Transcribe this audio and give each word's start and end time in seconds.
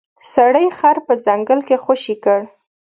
سړي 0.33 0.67
خر 0.77 0.97
په 1.07 1.13
ځنګل 1.25 1.59
کې 1.67 1.75
خوشې 1.83 2.15
کړ. 2.23 2.41